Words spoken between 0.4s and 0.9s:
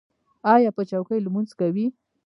ایا په